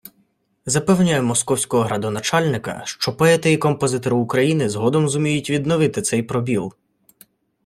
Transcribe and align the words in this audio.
Запевняю 0.65 1.23
московського 1.23 1.83
градоначальника, 1.83 2.81
що 2.85 3.17
поети 3.17 3.51
і 3.51 3.57
композитори 3.57 4.15
України 4.15 4.69
згодом 4.69 5.09
зуміють 5.09 5.49
відновити 5.49 6.01
цей 6.01 6.23
пробіл 6.23 6.73